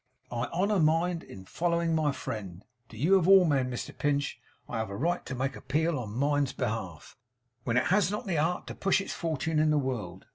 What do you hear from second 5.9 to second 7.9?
on Mind's behalf, when it